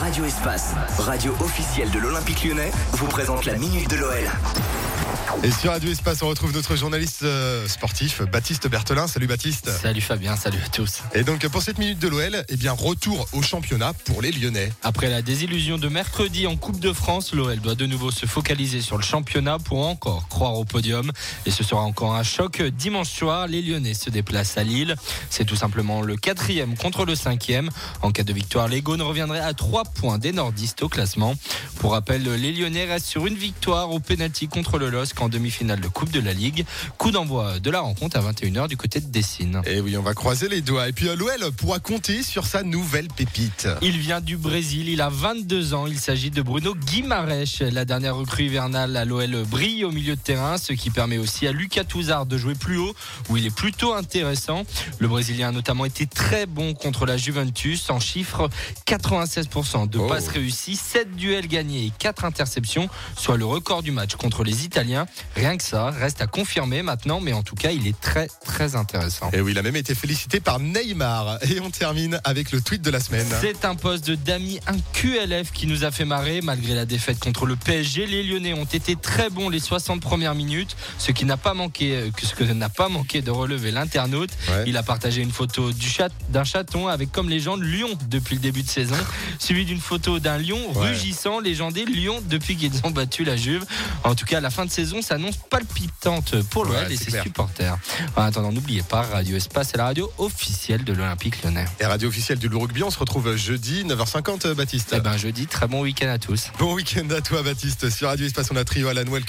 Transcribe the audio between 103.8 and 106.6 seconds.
9h50 Baptiste. Eh ben, jeudi, très bon week-end à tous.